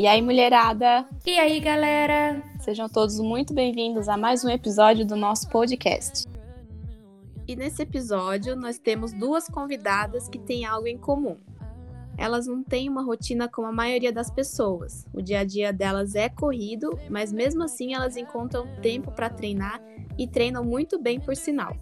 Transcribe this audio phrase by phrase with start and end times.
[0.00, 1.06] E aí, mulherada?
[1.26, 2.42] E aí, galera?
[2.60, 6.26] Sejam todos muito bem-vindos a mais um episódio do nosso podcast.
[7.46, 11.36] E nesse episódio, nós temos duas convidadas que têm algo em comum.
[12.16, 15.04] Elas não têm uma rotina como a maioria das pessoas.
[15.12, 19.82] O dia a dia delas é corrido, mas mesmo assim elas encontram tempo para treinar
[20.16, 21.76] e treinam muito bem, por sinal.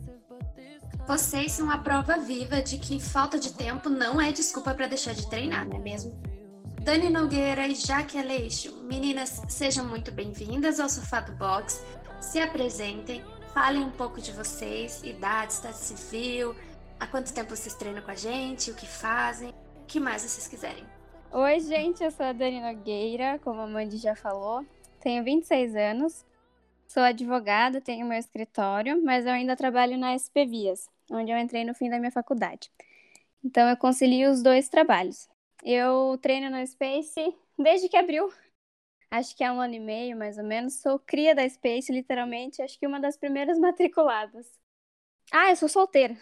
[1.07, 5.14] Vocês são a prova viva de que falta de tempo não é desculpa para deixar
[5.14, 6.20] de treinar, não é mesmo?
[6.88, 11.84] Dani Nogueira e Jaque Aleixo, meninas, sejam muito bem-vindas ao Sofá do Box.
[12.19, 16.56] Se apresentem, falem um pouco de vocês, idade, estado civil,
[16.98, 19.51] há quanto tempo vocês treinam com a gente, o que fazem,
[19.83, 20.83] o que mais vocês quiserem.
[21.30, 24.64] Oi, gente, eu sou a Dani Nogueira, como a Mandy já falou.
[25.02, 26.25] Tenho 26 anos,
[26.86, 31.66] sou advogada, tenho meu escritório, mas eu ainda trabalho na SP Vias, onde eu entrei
[31.66, 32.70] no fim da minha faculdade.
[33.45, 35.28] Então eu concilio os dois trabalhos.
[35.62, 38.33] Eu treino no Space desde que abriu.
[39.11, 40.75] Acho que há um ano e meio, mais ou menos.
[40.81, 42.62] Sou cria da Space, literalmente.
[42.62, 44.47] Acho que uma das primeiras matriculadas.
[45.33, 46.17] Ah, eu sou solteira.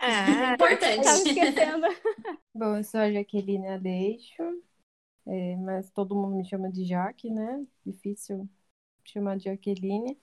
[0.00, 1.02] É, importante.
[1.02, 1.86] Tava esquecendo.
[2.54, 4.42] Bom, eu sou a Jaqueline Aleixo,
[5.26, 7.66] é, mas todo mundo me chama de Jaque, né?
[7.84, 8.48] Difícil
[9.04, 10.18] chamar de Jaqueline.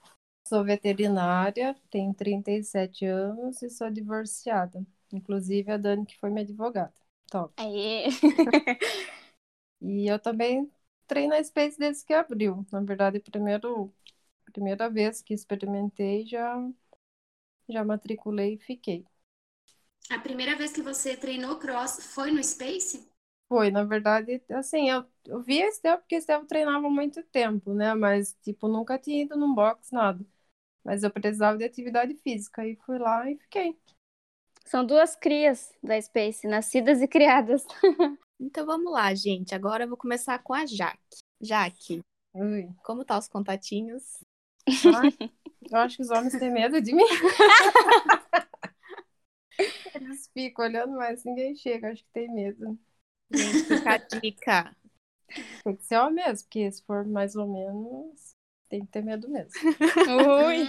[0.47, 4.85] Sou veterinária, tenho 37 anos e sou divorciada.
[5.11, 6.93] Inclusive a Dani, que foi minha advogada.
[7.33, 7.53] Top.
[7.57, 8.09] Aê.
[9.81, 10.71] E eu também
[11.07, 12.65] treino a Space desde que abriu.
[12.71, 13.93] Na verdade, primeiro,
[14.53, 16.55] primeira vez que experimentei, já,
[17.67, 19.05] já matriculei e fiquei.
[20.09, 23.05] A primeira vez que você treinou cross foi no Space?
[23.47, 27.93] Foi, na verdade, assim, eu, eu vi a Estel porque Estel treinava muito tempo, né?
[27.93, 30.25] Mas, tipo, nunca tinha ido num box, nada.
[30.83, 33.77] Mas eu precisava de atividade física e fui lá e fiquei.
[34.65, 37.65] São duas crias da Space, nascidas e criadas.
[38.39, 39.55] Então vamos lá, gente.
[39.55, 40.97] Agora eu vou começar com a Jaque.
[41.39, 42.01] Jaque,
[42.33, 42.67] Ui.
[42.83, 44.21] como tá os contatinhos?
[44.67, 45.29] Ai,
[45.71, 47.03] eu acho que os homens têm medo de mim.
[49.95, 52.77] Eles ficam olhando, mas ninguém chega, acho que tem medo.
[53.31, 54.75] Gente, fica a dica.
[55.63, 58.35] Tem que ser homem mesmo, porque se for mais ou menos,
[58.69, 59.53] tem que ter medo mesmo.
[60.47, 60.67] Ui.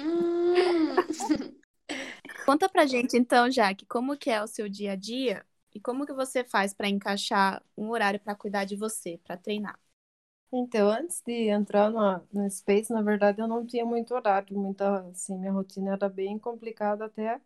[2.45, 5.45] Conta pra gente então, Jaque, como que é o seu dia a dia
[5.75, 9.79] e como que você faz para encaixar um horário para cuidar de você, para treinar?
[10.57, 15.37] Então, antes de entrar no Space, na verdade, eu não tinha muito horário, muita, assim,
[15.37, 17.41] minha rotina era bem complicada até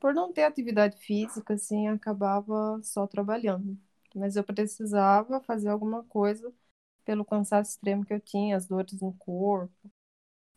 [0.00, 3.78] por não ter atividade física, assim, acabava só trabalhando.
[4.14, 6.52] Mas eu precisava fazer alguma coisa
[7.04, 9.90] pelo cansaço extremo que eu tinha, as dores no corpo.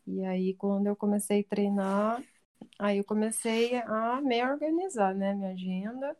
[0.06, 2.22] E aí, quando eu comecei a treinar,
[2.78, 6.16] aí eu comecei a me organizar, né, minha agenda.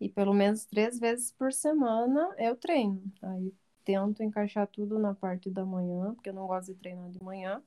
[0.00, 3.02] E pelo menos três vezes por semana eu treino.
[3.22, 7.22] Aí tento encaixar tudo na parte da manhã, porque eu não gosto de treinar de
[7.22, 7.62] manhã.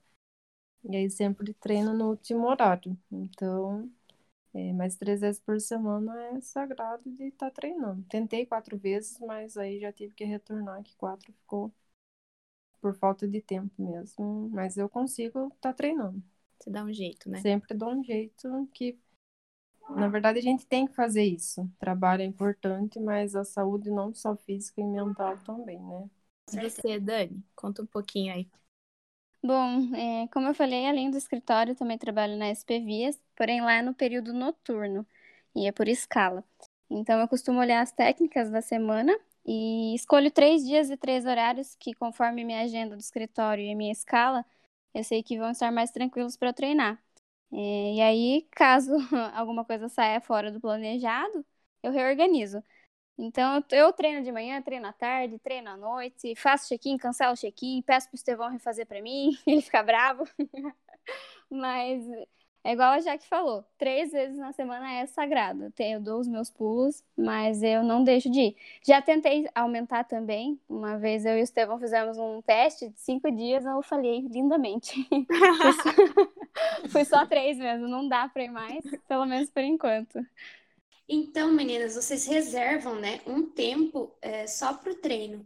[0.83, 2.97] E aí sempre treino no último horário.
[3.11, 3.91] Então,
[4.53, 8.03] é, mais três vezes por semana é sagrado de estar treinando.
[8.09, 11.73] Tentei quatro vezes, mas aí já tive que retornar, que quatro ficou
[12.81, 14.49] por falta de tempo mesmo.
[14.49, 16.23] Mas eu consigo estar treinando.
[16.59, 17.39] Você dá um jeito, né?
[17.41, 18.97] Sempre dou um jeito que,
[19.89, 21.69] na verdade, a gente tem que fazer isso.
[21.79, 26.09] Trabalho é importante, mas a saúde não só física e mental também, né?
[26.53, 28.47] E você, Dani, conta um pouquinho aí.
[29.43, 33.73] Bom, é, como eu falei, além do escritório, também trabalho na SP Vias, porém lá
[33.75, 35.05] é no período noturno
[35.55, 36.43] e é por escala.
[36.89, 41.75] Então eu costumo olhar as técnicas da semana e escolho três dias e três horários
[41.75, 44.45] que, conforme minha agenda do escritório e minha escala,
[44.97, 47.01] eu sei que vão estar mais tranquilos para treinar.
[47.51, 48.91] É, e aí, caso
[49.35, 51.45] alguma coisa saia fora do planejado,
[51.83, 52.63] eu reorganizo.
[53.17, 57.81] Então, eu, treino de manhã, treino à tarde, treino à noite, faço check-in, cancelo check-in,
[57.83, 60.25] peço pro Estevão refazer para mim, ele fica bravo.
[61.49, 62.03] Mas
[62.67, 65.71] é igual a Jaque falou, três vezes na semana é sagrado.
[65.79, 68.57] Eu dou os meus pulos, mas eu não deixo de ir.
[68.85, 70.59] Já tentei aumentar também.
[70.67, 75.07] Uma vez eu e o Estevão fizemos um teste de cinco dias, eu falhei lindamente.
[76.91, 80.19] Fui só- três mesmo, não dá pra ir mais, pelo menos por enquanto.
[81.07, 85.45] Então, meninas, vocês reservam, né, um tempo é, só para o treino.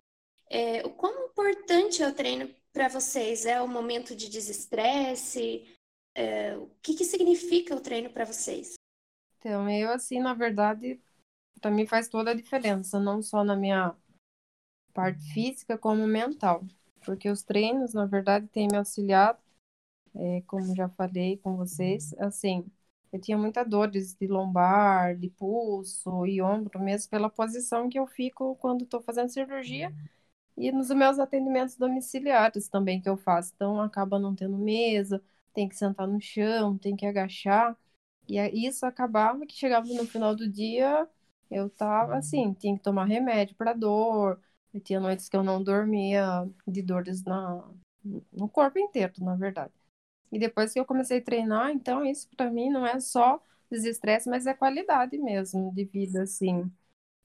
[0.50, 3.46] É, o quão importante é o treino para vocês?
[3.46, 5.68] É o momento de desestresse?
[6.16, 8.74] É, o que que significa o treino para vocês?
[9.40, 11.00] Então, eu, assim, na verdade,
[11.62, 13.96] para mim faz toda a diferença, não só na minha
[14.94, 16.64] parte física, como mental.
[17.06, 19.40] Porque os treinos, na verdade, têm me auxiliado,
[20.16, 22.66] é, como já falei com vocês, assim,
[23.12, 28.08] eu tinha muita dores de lombar, de pulso e ombro, mesmo pela posição que eu
[28.08, 29.94] fico quando estou fazendo cirurgia
[30.58, 33.54] E nos meus atendimentos domiciliares também que eu faço.
[33.56, 35.22] Então, acaba não tendo mesa,
[35.54, 37.78] tem que sentar no chão, tem que agachar.
[38.28, 38.38] E
[38.68, 41.08] isso acabava que chegava no final do dia,
[41.50, 44.40] eu tava assim, tinha que tomar remédio para dor.
[44.74, 47.70] Eu tinha noites que eu não dormia de dores na,
[48.32, 49.74] no corpo inteiro, na verdade.
[50.32, 54.30] E depois que eu comecei a treinar, então isso para mim não é só desestresse,
[54.30, 56.72] mas é qualidade mesmo de vida, assim.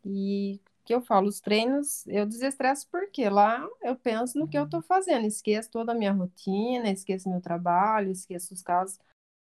[0.05, 4.65] E que eu falo, os treinos eu desestresso porque lá eu penso no que eu
[4.65, 8.99] estou fazendo, esqueço toda a minha rotina, esqueço meu trabalho, esqueço os casos,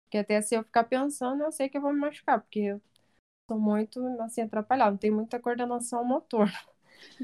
[0.05, 2.81] porque até se eu ficar pensando, eu sei que eu vou me machucar, porque eu
[3.49, 6.49] sou muito assim atrapalhado, não tenho muita coordenação motor.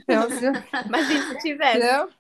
[0.03, 0.53] Então, se eu...
[0.89, 2.01] Mas se tivesse.
[2.01, 2.13] Eu,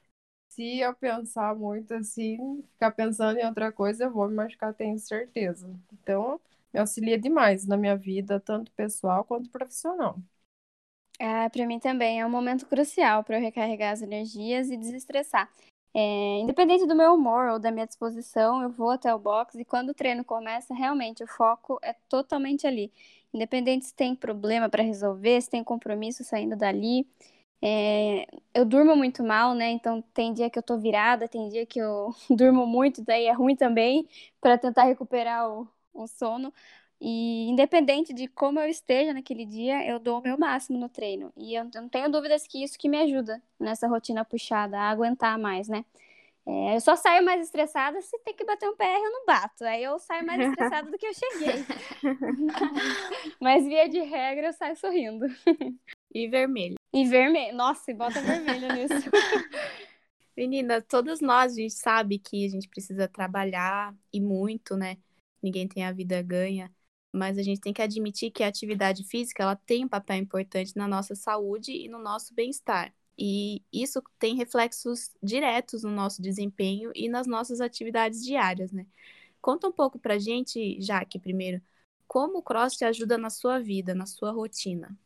[0.49, 4.97] se eu pensar muito assim, ficar pensando em outra coisa, eu vou me machucar, tenho
[4.99, 5.69] certeza.
[5.93, 6.39] Então,
[6.73, 10.19] me auxilia demais na minha vida, tanto pessoal quanto profissional.
[11.19, 15.49] Ah, para mim também é um momento crucial para eu recarregar as energias e desestressar.
[15.93, 19.65] É, independente do meu humor ou da minha disposição, eu vou até o box e
[19.65, 22.91] quando o treino começa, realmente o foco é totalmente ali.
[23.33, 27.07] Independente se tem problema para resolver, se tem compromisso saindo dali.
[27.61, 29.69] É, eu durmo muito mal, né?
[29.71, 33.31] Então tem dia que eu tô virada, tem dia que eu durmo muito, daí é
[33.33, 34.07] ruim também
[34.39, 36.53] para tentar recuperar o, o sono.
[36.99, 41.31] E independente de como eu esteja naquele dia, eu dou o meu máximo no treino.
[41.37, 45.37] E eu não tenho dúvidas que isso que me ajuda nessa rotina puxada, a aguentar
[45.37, 45.85] mais, né?
[46.49, 49.63] É, eu só saio mais estressada se tem que bater um PR, eu não bato.
[49.65, 51.65] Aí eu saio mais estressada do que eu cheguei.
[53.39, 55.25] Mas via de regra, eu saio sorrindo.
[56.13, 56.75] E vermelho.
[56.93, 57.55] E vermelho.
[57.55, 58.93] Nossa, e bota vermelho nisso.
[60.37, 64.97] Menina, todas nós, a gente sabe que a gente precisa trabalhar e muito, né?
[65.43, 66.71] Ninguém tem a vida ganha
[67.11, 70.75] mas a gente tem que admitir que a atividade física ela tem um papel importante
[70.75, 72.93] na nossa saúde e no nosso bem-estar.
[73.17, 78.85] E isso tem reflexos diretos no nosso desempenho e nas nossas atividades diárias, né?
[79.41, 81.61] Conta um pouco pra gente, Jaque, primeiro,
[82.07, 84.97] como o cross te ajuda na sua vida, na sua rotina?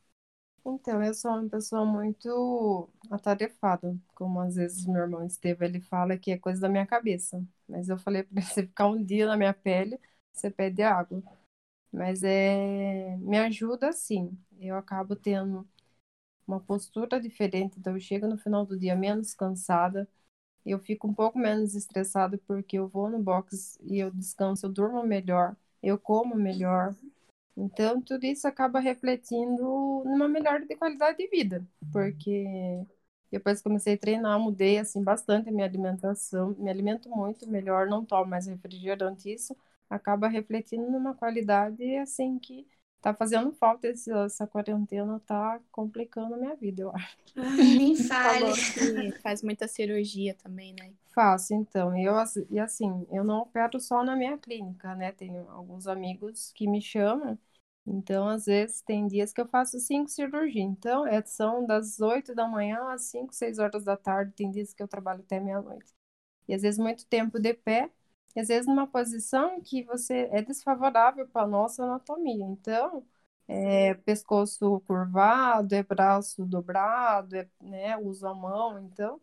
[0.65, 6.18] Então, eu sou uma pessoa muito atarefada, como às vezes meu irmão Esteve, ele fala
[6.18, 7.44] que é coisa da minha cabeça.
[7.68, 10.00] Mas eu falei para você ficar um dia na minha pele,
[10.31, 11.21] você pede água.
[11.92, 14.38] Mas é, me ajuda sim.
[14.60, 15.68] Eu acabo tendo
[16.48, 20.08] uma postura diferente, então eu chego no final do dia menos cansada.
[20.66, 24.72] Eu fico um pouco menos estressada porque eu vou no box e eu descanso, eu
[24.72, 26.96] durmo melhor, eu como melhor.
[27.58, 29.64] Então, tudo isso acaba refletindo
[30.06, 32.46] numa melhora de qualidade de vida, porque
[33.32, 37.88] depois que comecei a treinar, mudei assim bastante a minha alimentação, me alimento muito melhor,
[37.88, 39.56] não tomo mais refrigerante, isso
[39.92, 42.68] acaba refletindo numa qualidade assim que
[43.02, 47.18] tá fazendo falta esse, essa quarentena, tá complicando a minha vida, eu acho.
[47.36, 48.54] Nem fale.
[49.22, 50.94] faz muita cirurgia também, né?
[51.14, 51.98] Faço, então.
[51.98, 52.14] Eu,
[52.50, 55.12] e assim, eu não opero só na minha clínica, né?
[55.12, 57.38] Tenho alguns amigos que me chamam,
[57.86, 60.66] então às vezes tem dias que eu faço cinco cirurgias.
[60.66, 64.74] Então, é, são das oito da manhã às cinco, seis horas da tarde, tem dias
[64.74, 65.92] que eu trabalho até meia-noite.
[66.48, 67.92] E às vezes muito tempo de pé,
[68.39, 72.45] às vezes numa posição que você é desfavorável para a nossa anatomia.
[72.45, 73.06] Então,
[73.48, 79.22] é pescoço curvado, é braço dobrado, é, né, uso a mão, então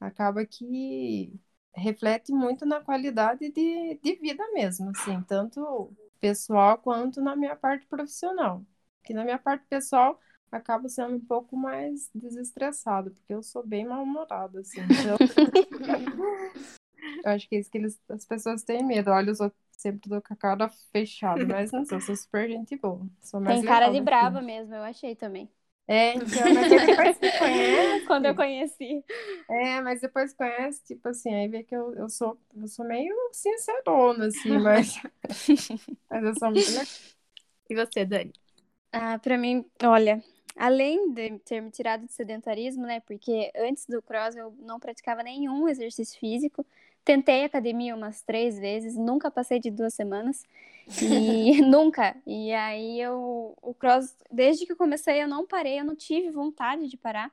[0.00, 1.32] acaba que
[1.74, 7.86] reflete muito na qualidade de, de vida mesmo, assim, tanto pessoal quanto na minha parte
[7.86, 8.64] profissional.
[9.04, 13.86] Que na minha parte pessoal acaba sendo um pouco mais desestressado, porque eu sou bem
[13.86, 14.80] mal-humorada, assim.
[14.80, 15.16] Então...
[17.24, 19.10] Eu acho que é isso que eles, as pessoas têm medo.
[19.10, 22.76] Olha, eu sou sempre tô com a cara fechada, mas não sou, sou super gente
[22.76, 23.06] boa.
[23.22, 25.50] Sou mais Tem cara de brava mesmo, eu achei também.
[25.86, 28.00] É, então, mas depois que conhece.
[28.06, 29.04] Quando eu conheci.
[29.48, 33.14] É, mas depois conhece, tipo assim, aí vê que eu, eu sou, eu sou meio
[33.32, 34.94] sincerona, assim, mas.
[36.10, 36.90] mas eu sou muito.
[37.70, 38.32] E você, Dani?
[38.92, 40.22] Ah, pra mim, olha,
[40.56, 43.00] além de ter me tirado do sedentarismo, né?
[43.00, 46.66] Porque antes do cross eu não praticava nenhum exercício físico.
[47.04, 50.44] Tentei academia umas três vezes, nunca passei de duas semanas.
[51.00, 52.16] E nunca.
[52.26, 56.30] E aí eu o cross, desde que eu comecei, eu não parei, eu não tive
[56.30, 57.32] vontade de parar.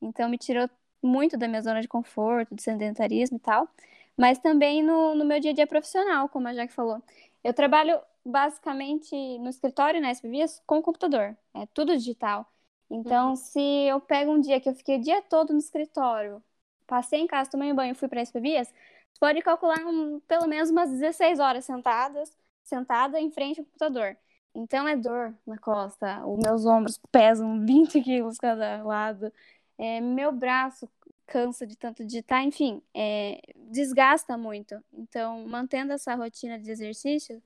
[0.00, 0.68] Então me tirou
[1.02, 3.68] muito da minha zona de conforto, de sedentarismo e tal.
[4.16, 7.02] Mas também no, no meu dia a dia profissional, como a Jack falou.
[7.44, 11.36] Eu trabalho basicamente no escritório, na SPVias, com computador.
[11.54, 12.46] É tudo digital.
[12.90, 13.36] Então, uhum.
[13.36, 16.42] se eu pego um dia que eu fiquei o dia todo no escritório,
[16.86, 18.72] passei em casa, tomei um banho e fui para SPVias,
[19.16, 24.16] você pode calcular um, pelo menos umas 16 horas sentadas, sentada em frente ao computador.
[24.54, 29.32] Então é dor na costa, os meus ombros pesam 20 quilos cada lado,
[29.78, 30.88] é, meu braço
[31.26, 34.82] cansa de tanto digitar, enfim, é, desgasta muito.
[34.92, 37.42] Então, mantendo essa rotina de exercício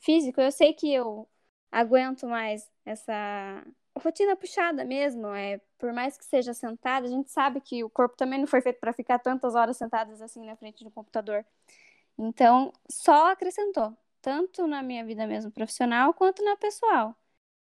[0.00, 1.28] físico, eu sei que eu
[1.70, 3.64] aguento mais essa
[4.02, 5.28] rotina puxada mesmo.
[5.28, 8.60] É, por mais que seja sentada, a gente sabe que o corpo também não foi
[8.60, 11.44] feito para ficar tantas horas sentadas assim na frente do computador.
[12.18, 17.16] Então, só acrescentou, tanto na minha vida mesmo profissional quanto na pessoal.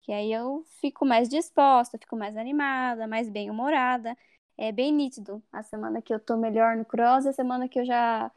[0.02, 4.16] Que aí eu fico mais disposta, fico mais animada, mais bem-humorada.
[4.58, 7.84] É bem nítido a semana que eu tô melhor no cross, a semana que eu
[7.84, 8.30] já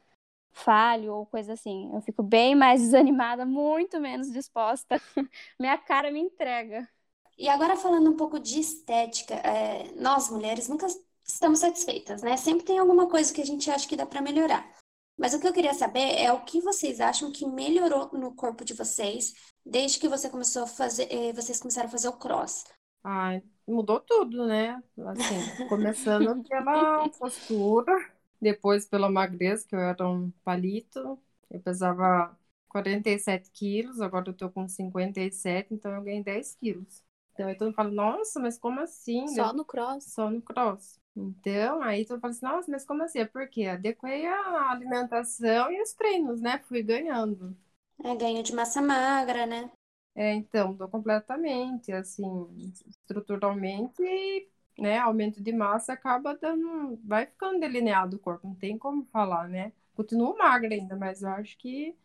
[0.53, 1.91] falho ou coisa assim.
[1.93, 5.01] Eu fico bem mais desanimada, muito menos disposta.
[5.59, 6.89] Minha cara me entrega.
[7.37, 10.87] E agora falando um pouco de estética, é, nós mulheres nunca
[11.27, 12.37] estamos satisfeitas, né?
[12.37, 14.65] Sempre tem alguma coisa que a gente acha que dá para melhorar.
[15.17, 18.65] Mas o que eu queria saber é o que vocês acham que melhorou no corpo
[18.65, 19.33] de vocês
[19.65, 22.65] desde que você começou a fazer, eh, vocês começaram a fazer o cross.
[23.03, 24.81] Ah, mudou tudo, né?
[25.07, 25.35] Assim,
[25.69, 27.93] começando pela postura,
[28.41, 31.19] depois pela magreza, que eu era um palito.
[31.49, 32.37] Eu pesava
[32.69, 37.04] 47 quilos, agora eu tô com 57, então eu ganhei 10 quilos.
[37.35, 39.27] Então aí todo mundo fala, nossa, mas como assim?
[39.27, 40.05] Só no cross?
[40.05, 40.99] Só no cross.
[41.15, 43.19] Então, aí todo mundo fala assim, nossa, mas como assim?
[43.19, 46.59] É porque adequei a alimentação e os treinos, né?
[46.67, 47.55] Fui ganhando.
[48.01, 49.69] É ganho de massa magra, né?
[50.15, 52.23] É, então, tô completamente, assim,
[52.87, 54.01] estruturalmente,
[54.79, 54.97] né?
[54.99, 59.73] Aumento de massa acaba dando, vai ficando delineado o corpo, não tem como falar, né?
[59.93, 61.95] Continuo magra ainda, mas eu acho que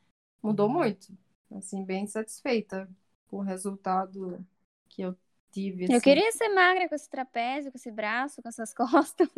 [0.43, 1.17] mudou muito.
[1.53, 2.89] Assim, bem satisfeita
[3.29, 4.45] com o resultado
[5.01, 5.17] que eu
[5.51, 5.85] tive.
[5.87, 6.05] Eu assim.
[6.05, 9.29] queria ser magra com esse trapézio, com esse braço, com essas costas.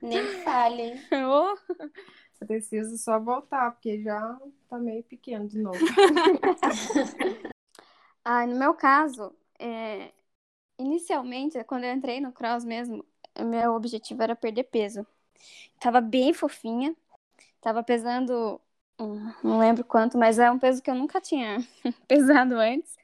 [0.00, 1.00] Nem fale, hein?
[1.12, 4.38] Oh, Preciso só voltar, porque já
[4.68, 5.78] tá meio pequeno de novo.
[8.22, 10.12] Ah, no meu caso, é,
[10.78, 13.04] inicialmente, quando eu entrei no cross mesmo,
[13.38, 15.06] o meu objetivo era perder peso.
[15.80, 16.94] Tava bem fofinha,
[17.60, 18.60] tava pesando,
[19.00, 21.58] hum, não lembro quanto, mas é um peso que eu nunca tinha
[22.08, 22.96] pesado antes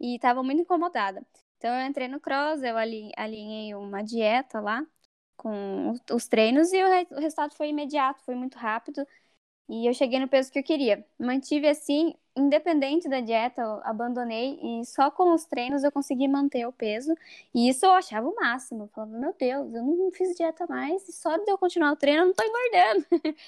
[0.00, 1.24] e tava muito incomodada.
[1.62, 4.84] Então eu entrei no cross, eu ali- alinhei uma dieta lá
[5.36, 9.06] com os- os treinos e o, re- o resultado foi imediato, foi muito rápido.
[9.68, 11.04] E eu cheguei no peso que eu queria.
[11.18, 16.66] Mantive assim, independente da dieta, eu abandonei e só com os treinos eu consegui manter
[16.66, 17.14] o peso.
[17.54, 18.84] E isso eu achava o máximo.
[18.84, 21.96] Eu falava, meu Deus, eu não fiz dieta mais e só de eu continuar o
[21.96, 23.06] treino eu não tô engordando.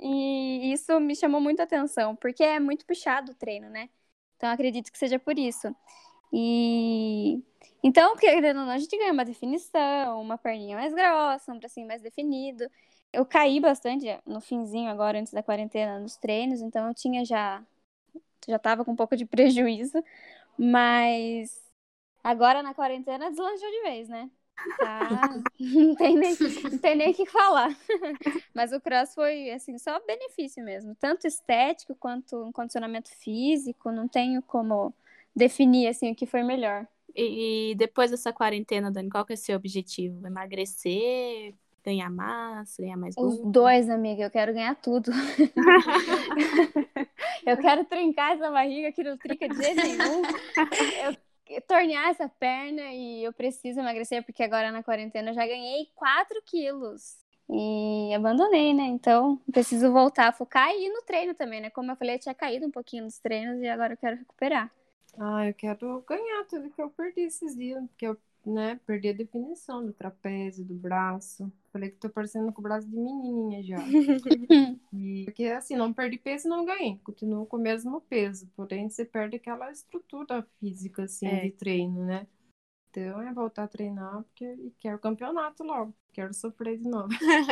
[0.00, 3.88] E isso me chamou muita atenção, porque é muito puxado o treino, né?
[4.36, 5.74] Então acredito que seja por isso.
[6.32, 7.42] E
[7.82, 11.86] então, querendo ou não, a gente ganha uma definição, uma perninha mais grossa, um bracinho
[11.86, 12.64] mais definido.
[13.12, 17.62] Eu caí bastante no finzinho agora, antes da quarentena, nos treinos, então eu tinha já
[18.48, 20.02] já tava com um pouco de prejuízo,
[20.58, 21.60] mas
[22.24, 24.30] agora na quarentena deslanchou de vez, né?
[24.78, 26.16] Tá, não tem
[26.96, 27.74] nem, o que falar.
[28.54, 34.06] Mas o cross foi assim, só benefício mesmo, tanto estético quanto um condicionamento físico, não
[34.06, 34.92] tenho como
[35.34, 36.86] definir assim o que foi melhor.
[37.14, 40.26] E depois dessa quarentena, Dani, qual que é o seu objetivo?
[40.26, 45.10] Emagrecer, ganhar massa, ganhar mais Os dois, amiga, eu quero ganhar tudo.
[47.46, 50.22] eu quero trincar essa barriga que não trinca de jeito nenhum.
[51.48, 55.86] Eu tornear essa perna e eu preciso emagrecer, porque agora na quarentena eu já ganhei
[55.96, 57.18] 4 quilos.
[57.52, 58.84] E abandonei, né?
[58.84, 61.70] Então, preciso voltar a focar e ir no treino também, né?
[61.70, 64.70] Como eu falei, eu tinha caído um pouquinho nos treinos e agora eu quero recuperar.
[65.22, 69.12] Ah, eu quero ganhar tudo que eu perdi esses dias, porque eu, né, perdi a
[69.12, 71.52] definição do trapézio, do braço.
[71.70, 73.76] Falei que tô parecendo com o braço de menininha já.
[74.92, 76.98] E, porque assim, não perdi peso e não ganhei.
[77.04, 81.42] Continuo com o mesmo peso, porém você perde aquela estrutura física, assim, É.
[81.42, 82.26] de treino, né?
[82.90, 85.94] Então é voltar a treinar, porque e quero campeonato logo.
[86.12, 87.08] Quero sofrer de novo.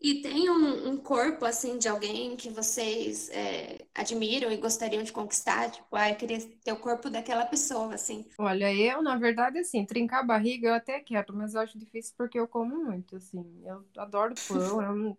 [0.00, 5.12] E tem um, um corpo, assim, de alguém que vocês é, admiram e gostariam de
[5.12, 5.70] conquistar?
[5.70, 8.26] Tipo, ah, eu queria ter o corpo daquela pessoa, assim.
[8.38, 12.14] Olha, eu, na verdade, assim, trincar a barriga eu até quero, mas eu acho difícil
[12.16, 13.62] porque eu como muito, assim.
[13.64, 15.18] Eu adoro pão, eu,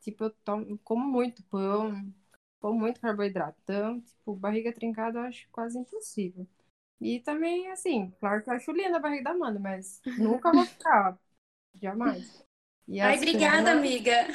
[0.00, 2.12] tipo, eu tomo, como muito pão,
[2.60, 3.58] como muito carboidrato.
[3.64, 6.46] Então, tipo, barriga trincada eu acho quase impossível.
[7.00, 10.64] E também, assim, claro que eu acho linda a barriga da Amanda, mas nunca vou
[10.64, 11.18] ficar.
[11.74, 12.44] Jamais.
[12.88, 14.26] E Ai, obrigada, amiga.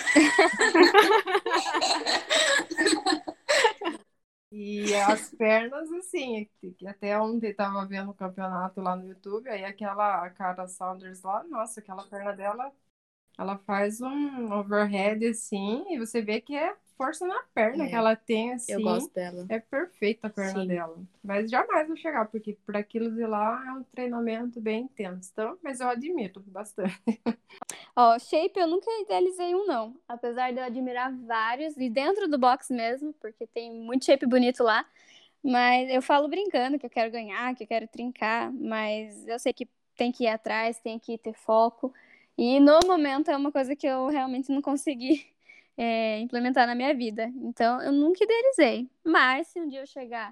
[4.52, 9.64] E as pernas, assim, que até ontem tava vendo o campeonato lá no YouTube, aí
[9.64, 12.70] aquela cara Saunders lá, nossa, aquela perna dela,
[13.38, 17.96] ela faz um overhead assim, e você vê que é força na perna É, que
[17.96, 18.74] ela tem, assim.
[18.74, 19.44] Eu gosto dela.
[19.50, 20.68] É perfeita a perna Sim.
[20.68, 20.98] dela.
[21.24, 25.32] Mas jamais vou chegar, porque por aquilo de lá é um treinamento bem intenso.
[25.34, 27.02] Então, mas eu admiro bastante.
[27.96, 29.96] Ó, shape eu nunca idealizei um, não.
[30.08, 34.64] Apesar de eu admirar vários, e dentro do box mesmo, porque tem muito shape bonito
[34.64, 34.86] lá.
[35.44, 39.52] Mas eu falo brincando que eu quero ganhar, que eu quero trincar, mas eu sei
[39.52, 39.68] que
[39.98, 41.92] tem que ir atrás, tem que ter foco.
[42.38, 45.26] E no momento é uma coisa que eu realmente não consegui
[45.82, 47.32] é, implementar na minha vida.
[47.38, 48.88] Então eu nunca idealizei.
[49.04, 50.32] Mas se um dia eu chegar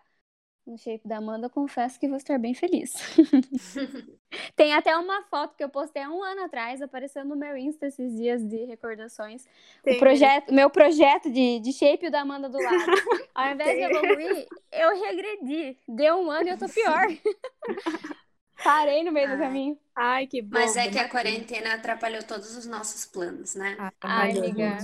[0.64, 2.94] no shape da Amanda, eu confesso que vou estar bem feliz.
[4.56, 7.88] Tem até uma foto que eu postei há um ano atrás, apareceu no meu Insta
[7.88, 9.44] esses dias de recordações.
[9.82, 9.96] Tem.
[9.96, 12.92] O projeto, meu projeto de, de shape da Amanda do lado.
[13.34, 13.88] Ao invés Tem.
[13.88, 15.78] de evoluir, eu regredi.
[15.88, 17.08] Deu um ano e eu tô pior.
[18.64, 19.78] Parei no meio do caminho.
[19.96, 20.60] Ai, que bom.
[20.60, 23.78] Mas é que a quarentena atrapalhou todos os nossos planos, né?
[24.02, 24.78] Ai, amiga.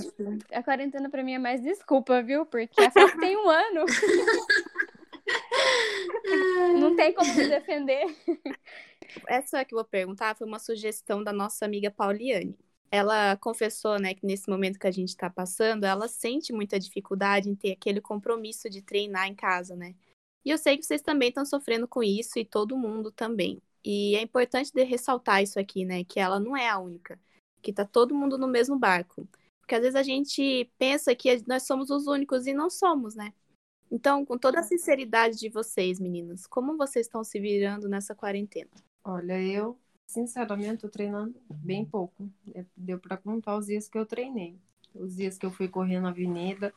[0.52, 2.46] A quarentena pra mim é mais desculpa, viu?
[2.46, 3.84] Porque a foto tem um ano.
[6.78, 8.04] Não tem como me defender.
[9.26, 12.56] Essa que eu vou perguntar foi uma sugestão da nossa amiga Pauliane.
[12.90, 17.50] Ela confessou, né, que nesse momento que a gente está passando, ela sente muita dificuldade
[17.50, 19.94] em ter aquele compromisso de treinar em casa, né?
[20.44, 23.60] E eu sei que vocês também estão sofrendo com isso e todo mundo também.
[23.88, 27.20] E é importante ressaltar isso aqui, né, que ela não é a única,
[27.62, 29.28] que tá todo mundo no mesmo barco.
[29.60, 33.32] Porque às vezes a gente pensa que nós somos os únicos e não somos, né?
[33.88, 38.70] Então, com toda a sinceridade de vocês, meninas, como vocês estão se virando nessa quarentena?
[39.04, 39.78] Olha, eu,
[40.08, 42.28] sinceramente, tô treinando bem pouco.
[42.56, 44.58] É, deu para contar os dias que eu treinei.
[44.92, 46.74] Os dias que eu fui correr na avenida.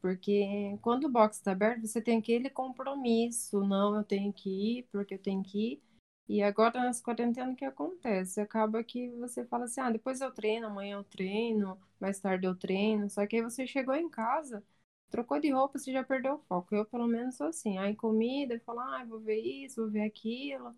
[0.00, 3.60] Porque quando o box está aberto, você tem aquele compromisso.
[3.66, 5.87] Não, eu tenho que ir, porque eu tenho que ir.
[6.28, 8.40] E agora, nessa quarentena, o que acontece?
[8.40, 12.54] Acaba que você fala assim, ah, depois eu treino, amanhã eu treino, mais tarde eu
[12.54, 13.08] treino.
[13.10, 14.62] Só que aí você chegou em casa
[15.10, 16.74] Trocou de roupa, você já perdeu o foco.
[16.74, 17.78] Eu, pelo menos, sou assim.
[17.78, 20.76] Aí, comida, eu falo, ah, vou ver isso, vou ver aquilo.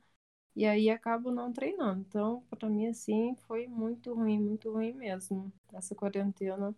[0.56, 2.00] E aí, acabo não treinando.
[2.08, 5.52] Então, para mim, assim, foi muito ruim, muito ruim mesmo.
[5.74, 6.74] Essa quarentena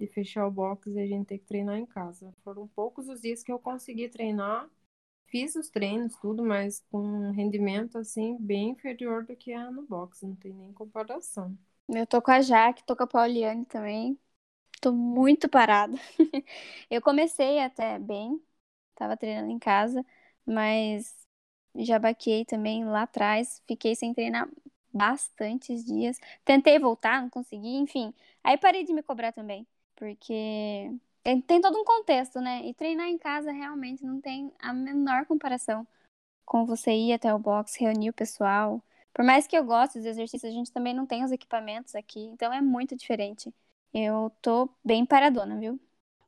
[0.00, 2.32] de fechar o box e a gente ter que treinar em casa.
[2.44, 4.68] Foram poucos os dias que eu consegui treinar.
[5.26, 9.82] Fiz os treinos, tudo, mas com um rendimento, assim, bem inferior do que é no
[9.82, 10.24] box.
[10.24, 11.56] Não tem nem comparação.
[11.88, 14.18] Eu tô com a Jaque, tô com a Pauliane também.
[14.80, 15.94] Tô muito parada.
[16.90, 18.42] eu comecei até bem,
[18.94, 20.04] tava treinando em casa,
[20.46, 21.16] mas
[21.76, 24.48] já baquei também lá atrás, fiquei sem treinar
[24.92, 26.18] bastantes dias.
[26.44, 28.14] Tentei voltar, não consegui, enfim.
[28.44, 30.92] Aí parei de me cobrar também, porque
[31.26, 32.64] tem, tem todo um contexto, né?
[32.64, 35.84] E treinar em casa realmente não tem a menor comparação
[36.44, 38.82] com você ir até o box, reunir o pessoal.
[39.12, 42.20] Por mais que eu goste dos exercícios, a gente também não tem os equipamentos aqui,
[42.20, 43.52] então é muito diferente.
[43.92, 45.80] Eu tô bem paradona, viu?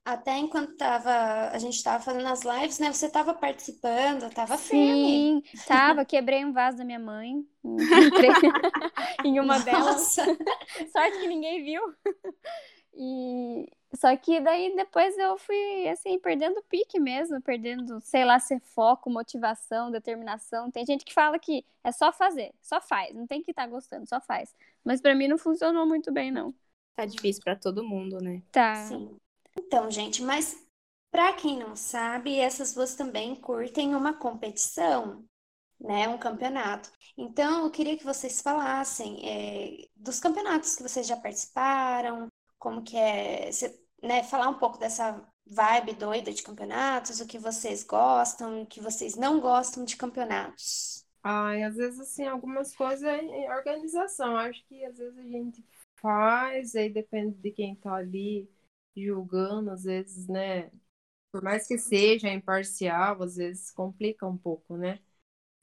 [0.05, 2.93] Até enquanto tava, a gente tava fazendo as lives, né?
[2.93, 5.33] Você tava participando, tava Sim, firme.
[5.67, 6.05] tava.
[6.05, 7.47] Quebrei um vaso da minha mãe
[9.25, 10.17] em uma delas.
[10.93, 11.83] Sorte que ninguém viu.
[13.01, 18.61] E só que daí depois eu fui assim perdendo pique mesmo, perdendo, sei lá, ser
[18.61, 20.69] foco, motivação, determinação.
[20.69, 23.69] Tem gente que fala que é só fazer, só faz, não tem que estar tá
[23.69, 24.53] gostando, só faz.
[24.85, 26.53] Mas para mim não funcionou muito bem não.
[26.97, 28.43] Tá difícil para todo mundo, né?
[28.51, 28.75] Tá.
[28.75, 29.17] Sim.
[29.57, 30.67] Então, gente, mas
[31.13, 35.25] para quem não sabe, essas duas também curtem uma competição,
[35.81, 36.09] né?
[36.09, 36.91] Um campeonato.
[37.17, 42.29] Então, eu queria que vocês falassem é, dos campeonatos que vocês já participaram,
[42.59, 43.51] como que é,
[44.03, 44.23] né?
[44.25, 49.17] Falar um pouco dessa vibe doida de campeonatos, o que vocês gostam, o que vocês
[49.17, 51.07] não gostam de campeonatos.
[51.23, 54.37] Ai, às vezes, assim, algumas coisas é organização.
[54.37, 55.65] Acho que às vezes a gente
[56.01, 58.49] faz, aí depende de quem tá ali
[58.97, 60.71] julgando, às vezes, né?
[61.33, 65.01] Por mais que seja imparcial, às vezes complica um pouco, né?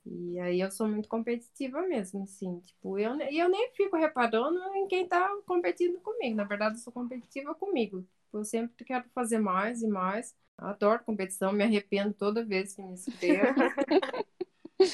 [0.06, 4.58] E aí eu sou muito competitiva mesmo, assim, tipo, eu, e eu nem fico reparando
[4.76, 6.36] em quem tá competindo comigo.
[6.36, 8.06] Na verdade, eu sou competitiva comigo.
[8.32, 10.34] Eu sempre quero fazer mais e mais.
[10.56, 13.74] Adoro competição, me arrependo toda vez que me inscrevo.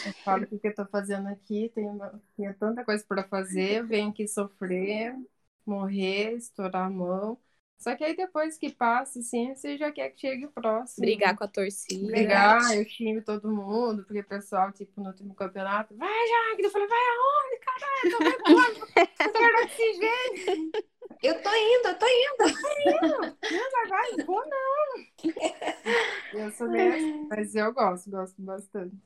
[0.04, 1.98] Eu falo o que eu tô fazendo aqui, tenho,
[2.36, 5.14] tenho tanta coisa para fazer, eu venho aqui sofrer,
[5.66, 7.38] morrer, estourar a mão.
[7.82, 11.04] Só que aí depois que passa, assim, você já quer que chegue o próximo.
[11.04, 12.06] Brigar com a torcida.
[12.06, 16.62] Brigar, eu xingo todo mundo, porque o pessoal, tipo, no último campeonato, vai, Jaque!
[16.62, 18.10] Eu falei, vai aonde, caralho?
[18.12, 18.86] Tô vendo,
[19.20, 20.92] eu tô desse jeito.
[21.22, 22.36] Eu tô indo, eu tô indo.
[22.40, 22.68] Eu tô
[23.06, 23.38] indo.
[23.50, 26.40] Não, vai, vou não.
[26.40, 28.96] Eu sou meio assim, mas eu gosto, gosto bastante.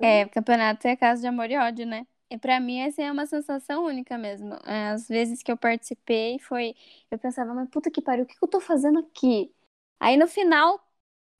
[0.00, 2.06] É, campeonato é caso de amor e ódio, né?
[2.30, 4.54] E para mim, essa é uma sensação única mesmo.
[4.66, 6.74] É, às vezes que eu participei, foi.
[7.10, 9.52] Eu pensava, mas puta que pariu, o que, eu tô fazendo aqui?
[10.00, 10.80] Aí no final,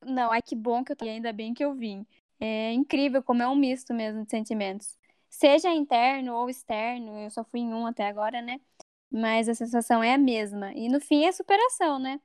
[0.04, 2.06] não, ai que bom que eu tô ainda bem que eu vim.
[2.40, 4.98] É incrível como é um misto mesmo de sentimentos.
[5.28, 8.60] Seja interno ou externo, eu só fui em um até agora, né?
[9.10, 10.72] mas a sensação é a mesma.
[10.74, 12.20] E no fim é superação, né?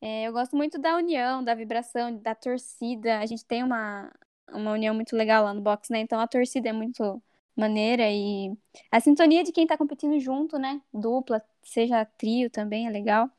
[0.00, 3.20] É, eu gosto muito da união, da vibração, da torcida.
[3.20, 4.12] A gente tem uma,
[4.52, 6.00] uma união muito legal lá no box, né?
[6.00, 7.22] Então a torcida é muito
[7.56, 8.56] maneira e
[8.90, 10.82] a sintonia de quem tá competindo junto, né?
[10.92, 13.30] Dupla, seja trio também é legal.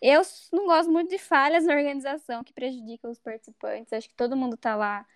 [0.00, 3.92] Eu não gosto muito de falhas na organização que prejudicam os participantes.
[3.92, 5.06] Acho que todo mundo tá lá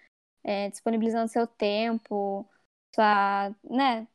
[0.43, 2.49] é, disponibilizando seu tempo,
[2.95, 4.09] sua, né,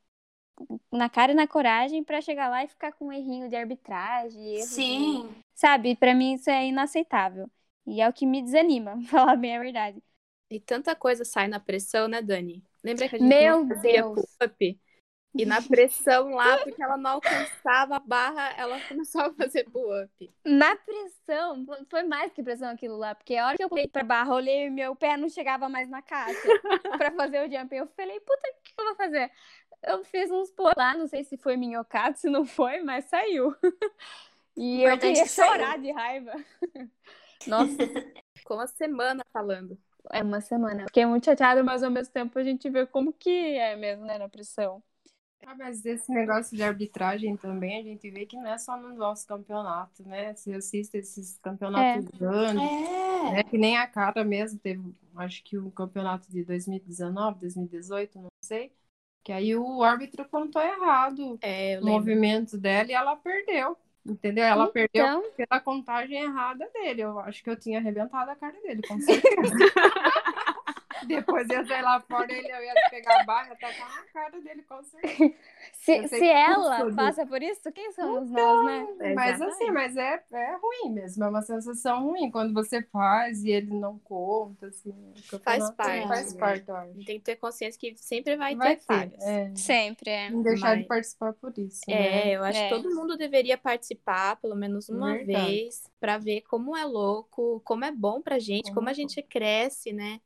[0.92, 4.62] na cara e na coragem para chegar lá e ficar com um errinho de arbitragem.
[4.62, 5.28] Sim.
[5.28, 5.36] De...
[5.54, 7.50] Sabe, para mim isso é inaceitável.
[7.86, 10.02] E é o que me desanima, falar bem a verdade.
[10.50, 12.64] E tanta coisa sai na pressão, né, Dani?
[12.86, 14.14] Lembra que a gente Meu fazia Deus.
[14.14, 14.80] pull-up?
[15.38, 20.32] E na pressão lá, porque ela não alcançava a barra, ela começou a fazer pull-up.
[20.46, 24.04] Na pressão, foi mais que pressão aquilo lá, porque a hora que eu pulei pra
[24.04, 26.40] barra, eu olhei e meu pé não chegava mais na caixa
[26.98, 27.76] pra fazer o jump.
[27.76, 29.32] Eu falei, puta, o que eu vou fazer?
[29.84, 33.56] Eu fiz uns pull lá, não sei se foi minhocado, se não foi, mas saiu.
[34.58, 36.32] E eu queria chorar de raiva.
[37.46, 37.76] Nossa,
[38.36, 39.78] Ficou uma semana falando.
[40.12, 40.86] É uma semana.
[40.88, 44.18] Fiquei muito chateada, mas ao mesmo tempo a gente vê como que é mesmo, né,
[44.18, 44.84] na pressão.
[45.46, 48.94] Ah, mas esse negócio de arbitragem também, a gente vê que não é só no
[48.96, 50.34] nosso campeonato, né?
[50.34, 53.28] Você assiste esses campeonatos grandes, É.
[53.28, 53.44] né?
[53.44, 54.82] Que nem a cara mesmo teve,
[55.18, 58.74] acho que o campeonato de 2019, 2018, não sei.
[59.24, 61.86] Que aí o árbitro contou errado É, o lembro.
[61.86, 63.78] movimento dela e ela perdeu.
[64.06, 64.44] Entendeu?
[64.44, 67.02] Ela perdeu Então, pela contagem errada dele.
[67.02, 69.26] Eu acho que eu tinha arrebentado a cara dele, com certeza.
[71.08, 74.42] Depois eu sair lá fora, ele eu ia pegar a barra e tacar na cara
[74.42, 75.34] dele, com certeza.
[75.74, 76.96] se, se ela tudo.
[76.96, 78.66] passa por isso, quem somos nós,
[78.98, 79.14] né?
[79.14, 79.44] Mas Exatamente.
[79.64, 83.74] assim, mas é, é ruim mesmo, é uma sensação ruim quando você faz e ele
[83.74, 84.94] não conta, assim.
[85.34, 86.40] o Faz parte, Faz né?
[86.40, 86.94] parte, eu acho.
[87.06, 89.24] Tem que ter consciência que sempre vai, Vai ter ter, falhas.
[89.24, 89.52] é.
[89.56, 90.30] Sempre, é.
[90.30, 91.82] Não deixar de Mas- participar por isso.
[91.88, 91.94] É,
[92.26, 92.36] né?
[92.36, 92.70] eu acho É.
[92.70, 95.46] que todo mundo deveria participar pelo menos uma Verdade.
[95.46, 98.96] vez pra ver como é louco, como é bom pra gente, Como como é a
[98.96, 100.20] gente cresce, né?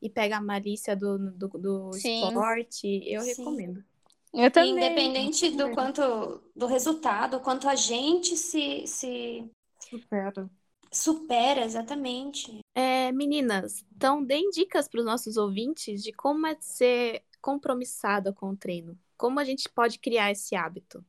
[0.00, 3.02] E pega a malícia do, do, do esporte.
[3.06, 3.28] Eu Sim.
[3.28, 3.84] recomendo.
[4.32, 4.74] Eu também.
[4.74, 10.48] Independente do quanto do resultado, quanto a gente se, se Supera.
[10.92, 12.60] supera exatamente.
[12.74, 18.50] É, meninas, então deem dicas para os nossos ouvintes de como é ser compromissada com
[18.50, 18.98] o treino.
[19.16, 21.04] Como a gente pode criar esse hábito?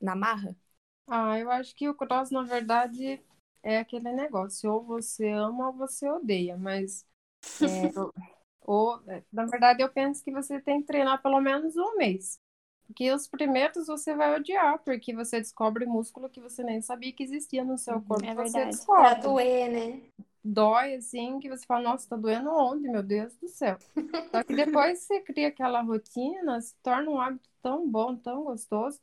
[0.00, 0.56] Na marra?
[1.08, 3.20] Ah, eu acho que o cross, na verdade,
[3.62, 7.04] é aquele negócio, ou você ama ou você odeia, mas
[7.62, 7.92] é,
[8.62, 12.38] ou, é, na verdade eu penso que você tem que treinar pelo menos um mês.
[12.86, 17.22] Porque os primeiros você vai odiar, porque você descobre músculo que você nem sabia que
[17.22, 18.76] existia no seu corpo, é você verdade.
[18.86, 19.22] Pra descobre.
[19.22, 20.00] doer, né?
[20.42, 23.76] Dói assim, que você fala, nossa, tá doendo onde, meu Deus do céu.
[24.32, 28.98] Só que depois você cria aquela rotina, se torna um hábito tão bom, tão gostoso,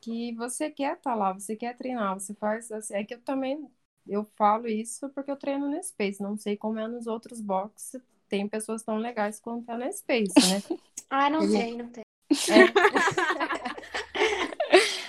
[0.00, 2.94] que você quer estar lá, você quer treinar, você faz assim.
[2.94, 3.70] É que eu também
[4.06, 8.00] eu falo isso porque eu treino no Space, não sei como é nos outros boxes.
[8.28, 10.62] Tem pessoas tão legais quanto é no Space, né?
[11.14, 12.02] Ah, não Ele- tem, não tem.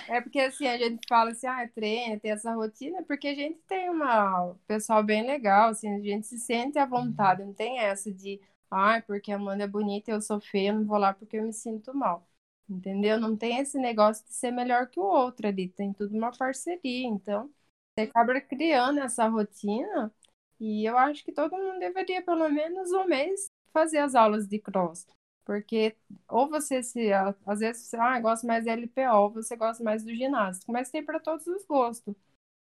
[0.06, 3.58] É porque assim, a gente fala assim, ah, treina, tem essa rotina, porque a gente
[3.66, 7.78] tem uma um pessoal bem legal, assim, a gente se sente à vontade, não tem
[7.80, 10.98] essa de, ah, porque a Amanda é bonita e eu sou feia, eu não vou
[10.98, 12.26] lá porque eu me sinto mal.
[12.68, 13.18] Entendeu?
[13.20, 17.06] Não tem esse negócio de ser melhor que o outro ali, tem tudo uma parceria,
[17.06, 17.50] então
[17.96, 20.12] você acaba criando essa rotina
[20.60, 24.58] e eu acho que todo mundo deveria pelo menos um mês fazer as aulas de
[24.58, 25.06] cross.
[25.44, 25.94] Porque
[26.28, 27.12] ou você se,
[27.46, 30.90] às vezes você, ah, gosta mais de LPO, ou você gosta mais do ginástico, mas
[30.90, 32.14] tem para todos os gostos.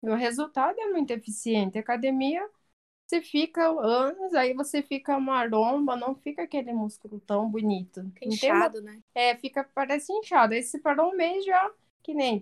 [0.03, 1.77] E o resultado é muito eficiente.
[1.77, 2.45] Academia,
[3.07, 8.03] você fica anos, aí você fica maromba, não fica aquele músculo tão bonito.
[8.31, 9.01] Fica uma- inchado, né?
[9.15, 10.53] é, fica, parece inchado.
[10.53, 11.71] Aí você parou um mês já,
[12.03, 12.41] que nem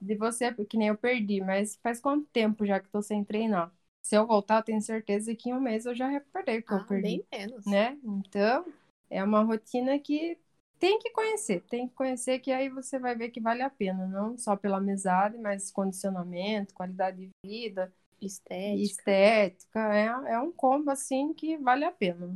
[0.00, 3.72] de você, que nem eu perdi, mas faz quanto tempo já que tô sem treinar?
[4.02, 6.72] Se eu voltar, eu tenho certeza que em um mês eu já recuperei o que
[6.74, 7.64] eu Ah, perdi bem menos.
[7.66, 7.98] né?
[8.02, 8.72] Então,
[9.10, 10.38] é uma rotina que
[10.78, 14.06] tem que conhecer, tem que conhecer que aí você vai ver que vale a pena,
[14.06, 19.04] não só pela amizade, mas condicionamento, qualidade de vida, Estética.
[19.04, 22.28] estética, é, é um combo assim que vale a pena.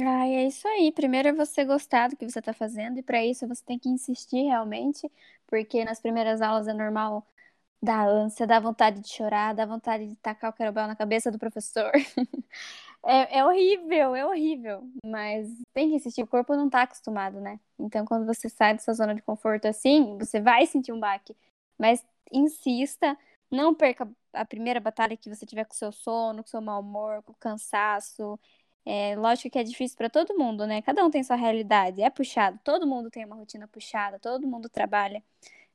[0.00, 0.90] Ai, é isso aí.
[0.92, 3.88] Primeiro é você gostar do que você tá fazendo, e para isso você tem que
[3.88, 5.10] insistir realmente,
[5.46, 7.26] porque nas primeiras aulas é normal
[7.82, 11.38] dar ânsia, dar vontade de chorar, dar vontade de tacar o querobel na cabeça do
[11.38, 11.92] professor.
[13.04, 17.58] É, é horrível, é horrível, mas tem que insistir, o corpo não tá acostumado, né?
[17.78, 21.36] Então, quando você sai dessa zona de conforto assim, você vai sentir um baque,
[21.78, 23.16] mas insista,
[23.50, 27.22] não perca a primeira batalha que você tiver com seu sono, com seu mau humor,
[27.22, 28.38] com cansaço.
[28.84, 30.82] É, lógico que é difícil para todo mundo, né?
[30.82, 34.68] Cada um tem sua realidade, é puxado, todo mundo tem uma rotina puxada, todo mundo
[34.68, 35.22] trabalha,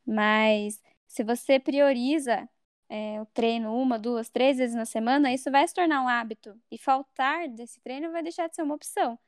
[0.05, 2.49] mas Se você prioriza
[2.89, 6.59] é, o treino uma, duas, três vezes na semana, isso vai se tornar um hábito.
[6.71, 9.19] E faltar desse treino vai deixar de ser uma opção.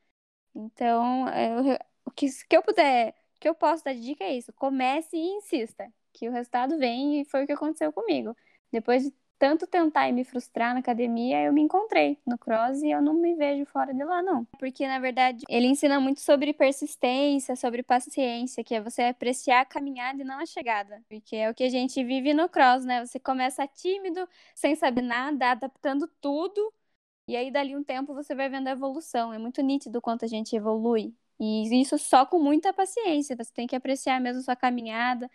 [0.56, 4.54] Então, eu, o que, que eu puder, que eu posso dar de dica é isso:
[4.54, 8.36] comece e insista, que o resultado vem e foi o que aconteceu comigo.
[8.72, 12.92] Depois de tanto tentar e me frustrar na academia, eu me encontrei no cross e
[12.92, 14.46] eu não me vejo fora de lá, não.
[14.60, 19.66] Porque, na verdade, ele ensina muito sobre persistência, sobre paciência, que é você apreciar a
[19.66, 21.02] caminhada e não a chegada.
[21.10, 23.06] Porque é o que a gente vive no cross, né?
[23.06, 26.74] Você começa tímido, sem saber nada, adaptando tudo,
[27.28, 29.34] e aí dali um tempo você vai vendo a evolução.
[29.34, 31.14] É muito nítido quanto a gente evolui.
[31.40, 33.36] E isso só com muita paciência.
[33.38, 35.30] Você tem que apreciar mesmo sua caminhada.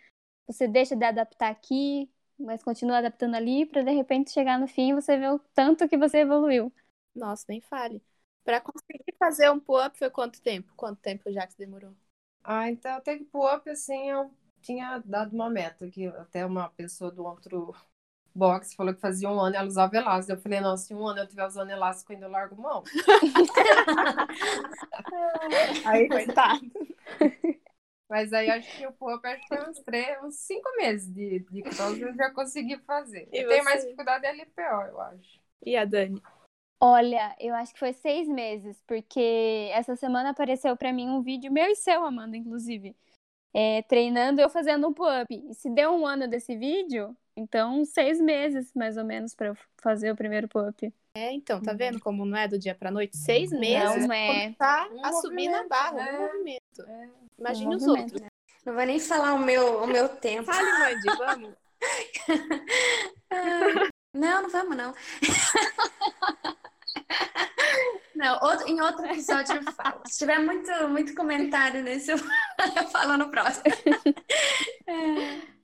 [0.45, 4.91] Você deixa de adaptar aqui, mas continua adaptando ali para de repente chegar no fim
[4.91, 6.71] e você ver o tanto que você evoluiu.
[7.15, 8.01] Nossa, nem fale.
[8.43, 10.71] Para conseguir fazer um pull-up foi quanto tempo?
[10.75, 11.95] Quanto tempo já que demorou?
[12.43, 17.11] Ah, então até que pull-up, assim, eu tinha dado uma meta, que até uma pessoa
[17.11, 17.73] do outro
[18.35, 20.37] box falou que fazia um ano ela usava elástico.
[20.37, 22.83] Eu falei, nossa, se um ano eu tiver usando elástico, ainda eu largo mão.
[25.83, 26.61] Aí, coitado.
[28.09, 31.99] Mas aí acho que o que foi uns três, uns cinco meses de, de cross
[31.99, 33.27] eu já consegui fazer.
[33.31, 35.41] E eu tenho mais dificuldade é LPO, eu acho.
[35.65, 36.21] E a Dani?
[36.79, 41.51] Olha, eu acho que foi seis meses, porque essa semana apareceu para mim um vídeo
[41.51, 42.95] meu e seu, Amanda, inclusive.
[43.53, 45.33] É, treinando eu fazendo um pull-up.
[45.33, 49.57] E se deu um ano desse vídeo, então seis meses, mais ou menos, para eu
[49.81, 50.93] fazer o primeiro pull-up.
[51.15, 53.17] É, então, tá vendo como não é do dia pra noite?
[53.17, 54.53] Seis meses Não é.
[54.57, 56.81] tá Um assumindo a movimento, barra, um movimento.
[56.87, 57.09] É.
[57.39, 58.13] Imagine Um os movimento.
[58.13, 58.31] outros.
[58.65, 60.51] Não vou nem falar o meu, o meu tempo.
[60.51, 61.53] Fale, Mandy, vamos.
[64.13, 64.93] Não, não vamos, não.
[68.15, 70.01] Não, outro- em outro episódio eu falo.
[70.07, 72.17] Se tiver muito, muito comentário nesse, eu,
[72.77, 73.65] eu falo no próximo.
[74.87, 75.54] É.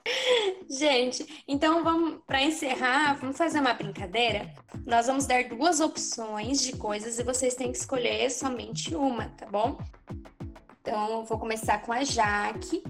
[0.69, 4.53] Gente, então vamos para encerrar, vamos fazer uma brincadeira.
[4.85, 9.45] Nós vamos dar duas opções de coisas e vocês têm que escolher somente uma, tá
[9.45, 9.77] bom?
[10.81, 12.83] Então, vou começar com a Jaque.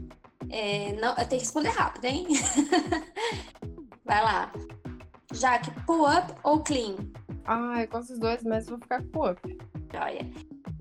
[0.49, 2.27] É, não, eu tenho que responder rápido, hein?
[4.05, 4.51] Vai lá.
[5.33, 6.95] Jaque, pull-up ou clean?
[7.45, 9.59] Ah, eu gosto dos dois, mas vou ficar com pull-up.
[9.93, 10.25] Olha.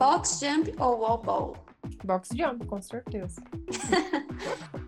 [0.00, 1.56] Box jump ou wall ball?
[2.04, 3.42] Box jump, com certeza.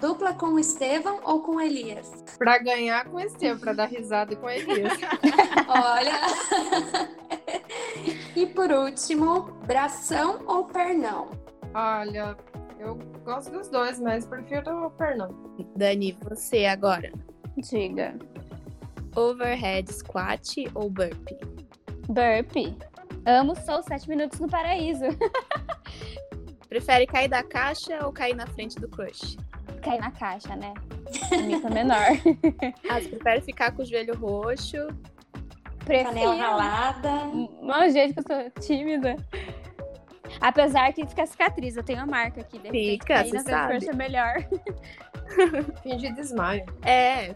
[0.00, 2.10] Dupla com o Estevão ou com o Elias?
[2.38, 4.92] Pra ganhar com o Estevão, pra dar risada com o Elias.
[5.68, 6.20] Olha.
[8.34, 11.30] e por último, bração ou pernão?
[11.74, 12.36] Olha,
[12.78, 15.28] eu gosto dos dois, mas prefiro o pernão.
[15.76, 17.12] Dani, você agora.
[17.56, 18.16] Diga.
[19.14, 21.38] Overhead squat ou burpee?
[22.08, 22.76] Burpee.
[23.24, 25.04] Amo Sou Sete Minutos no Paraíso.
[26.68, 29.36] Prefere cair da caixa ou cair na frente do crush?
[29.82, 30.72] Cair na caixa, né?
[31.46, 32.06] Mito menor.
[32.88, 34.76] Ah, você prefere ficar com o joelho roxo?
[35.84, 36.10] Prefiro.
[36.10, 37.10] Panela ralada.
[37.62, 39.16] Mal jeito que eu sou tímida.
[40.40, 42.58] Apesar que fica cicatriz, eu tenho a marca aqui.
[42.58, 43.88] De repente, Fica, você sabe.
[43.88, 44.34] é melhor.
[45.82, 46.64] Fingir desmaio.
[46.82, 47.34] É, É.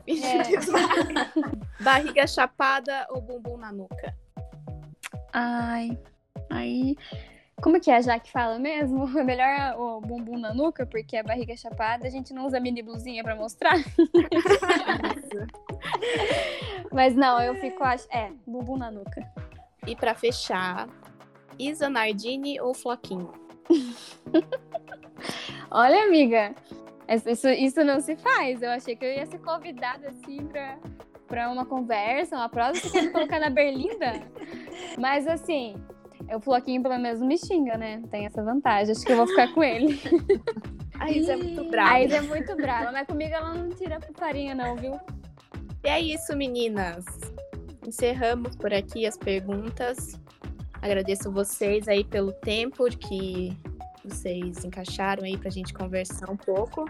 [1.80, 4.14] barriga chapada ou bumbum na nuca?
[5.32, 5.98] Ai,
[6.50, 6.96] aí.
[7.62, 9.18] Como que é a Jaque fala mesmo?
[9.18, 12.82] É melhor o bumbum na nuca, porque a barriga chapada a gente não usa mini
[12.82, 13.76] blusinha pra mostrar.
[16.92, 17.82] Mas não, eu fico.
[17.82, 19.26] ach- É, bumbum na nuca.
[19.86, 20.88] E pra fechar,
[21.58, 23.32] Isa Nardini ou Floquinho?
[25.70, 26.54] Olha, amiga,
[27.26, 28.62] isso, isso não se faz.
[28.62, 30.78] Eu achei que eu ia ser convidada assim pra,
[31.26, 32.80] pra uma conversa, uma prosa.
[32.80, 34.12] Você quer me colocar na berlinda?
[34.98, 35.76] Mas assim,
[36.34, 38.02] o Floquinho pelo menos me xinga, né?
[38.10, 38.92] Tem essa vantagem.
[38.92, 40.00] Acho que eu vou ficar com ele.
[40.98, 42.00] A Isa é muito A brava.
[42.00, 44.98] Isa é muito brava, mas comigo ela não tira farinha, não, viu?
[45.84, 47.04] E é isso, meninas.
[47.86, 50.18] Encerramos por aqui as perguntas.
[50.80, 53.56] Agradeço vocês aí pelo tempo que
[54.04, 56.88] vocês encaixaram aí pra gente conversar um pouco.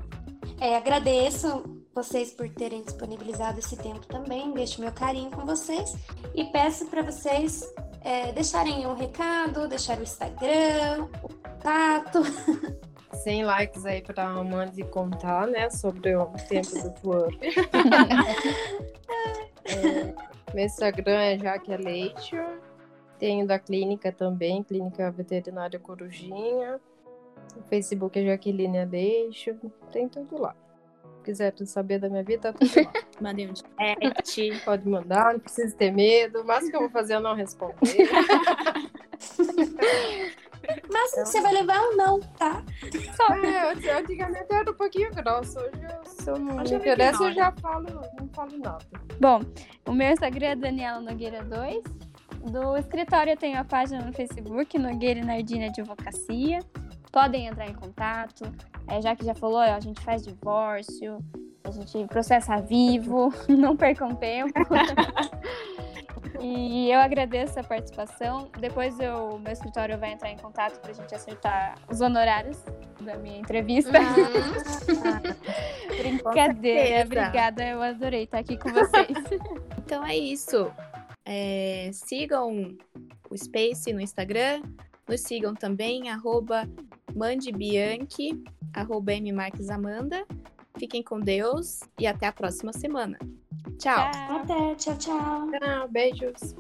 [0.61, 4.53] É, agradeço vocês por terem disponibilizado esse tempo também.
[4.53, 5.95] Deixo meu carinho com vocês
[6.35, 7.63] e peço para vocês
[8.07, 12.23] é, deixarem um recado, deixar o Instagram, o contato.
[13.13, 17.37] 100 likes aí pra Amanda contar, né, sobre o tempo do pull-up.
[19.69, 20.15] É,
[20.55, 22.37] meu Instagram é Jaque Leite.
[23.19, 26.79] Tenho da clínica também, Clínica Veterinária Corujinha.
[27.57, 29.57] O Facebook é Jaqueline Aleixo.
[29.91, 30.55] Tem tudo lá.
[31.27, 32.93] Se quiser saber da minha vida, tá tudo lá.
[33.21, 34.65] Mandei um direct.
[34.65, 36.41] Pode mandar, não precisa ter medo.
[36.43, 37.77] O máximo que eu vou fazer é não responder.
[40.93, 42.61] Mas você vai levar um não, tá?
[43.45, 45.61] É, antes- antigamente eu era um pouquinho grossa.
[45.61, 47.87] Hoje, eu, se eu não Hoje me eu interessa, eu já falo,
[48.19, 48.85] não falo nada.
[49.21, 49.41] Bom,
[49.87, 51.85] o meu Instagram é Daniela Nogueira 2.
[52.51, 56.59] Do escritório eu tenho a página no Facebook, Nogueira e Nardina Advocacia.
[57.13, 58.45] Podem entrar em contato.
[58.89, 61.19] É, já que já falou, a gente faz divórcio,
[61.65, 64.53] a gente processa vivo, não percam tempo.
[66.41, 68.49] e eu agradeço a participação.
[68.61, 72.63] Depois eu, meu escritório vai entrar em contato para a gente acertar os honorários
[73.01, 73.99] da minha entrevista.
[75.89, 77.05] Brincadeira, certeza.
[77.05, 77.67] obrigada.
[77.67, 79.19] Eu adorei estar aqui com vocês.
[79.79, 80.71] Então é isso.
[81.25, 82.77] É, sigam
[83.29, 84.63] o Space no Instagram.
[85.09, 86.69] Nos sigam também, arroba
[87.17, 90.27] mandebianchi, arroba mmarquesamanda.
[90.79, 93.19] Fiquem com Deus e até a próxima semana.
[93.79, 94.11] Tchau.
[94.13, 94.37] Tchau.
[94.37, 95.51] Até, tchau, tchau.
[95.63, 96.55] Ah, beijos.